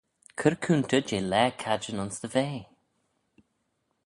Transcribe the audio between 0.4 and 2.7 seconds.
coontey jeh laa cadjin ayns dty vea.